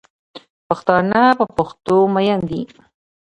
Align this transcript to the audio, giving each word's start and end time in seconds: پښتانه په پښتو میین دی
پښتانه 0.67 1.21
په 1.37 1.45
پښتو 1.57 1.97
میین 2.13 2.39
دی 2.49 2.61